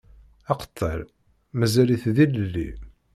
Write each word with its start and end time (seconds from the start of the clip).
Aqettal 0.51 1.01
mazal-it 1.57 2.03
d 2.15 2.17
ilelli. 2.25 2.69